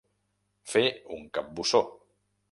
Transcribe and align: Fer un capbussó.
Fer 0.71 0.81
un 1.17 1.27
capbussó. 1.39 1.83